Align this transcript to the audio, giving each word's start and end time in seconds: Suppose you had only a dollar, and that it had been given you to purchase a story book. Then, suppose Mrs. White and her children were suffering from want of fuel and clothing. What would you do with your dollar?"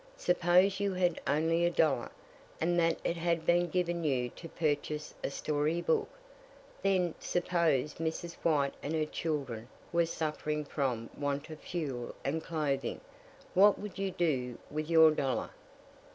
Suppose 0.17 0.79
you 0.79 0.93
had 0.95 1.21
only 1.27 1.63
a 1.63 1.69
dollar, 1.69 2.09
and 2.59 2.79
that 2.79 2.97
it 3.03 3.17
had 3.17 3.45
been 3.45 3.69
given 3.69 4.03
you 4.03 4.29
to 4.29 4.49
purchase 4.49 5.13
a 5.23 5.29
story 5.29 5.79
book. 5.79 6.09
Then, 6.81 7.13
suppose 7.19 7.93
Mrs. 7.93 8.33
White 8.41 8.73
and 8.81 8.95
her 8.95 9.05
children 9.05 9.67
were 9.93 10.07
suffering 10.07 10.65
from 10.65 11.11
want 11.15 11.51
of 11.51 11.59
fuel 11.59 12.15
and 12.25 12.43
clothing. 12.43 12.99
What 13.53 13.77
would 13.77 13.99
you 13.99 14.09
do 14.09 14.57
with 14.71 14.89
your 14.89 15.11
dollar?" 15.11 15.51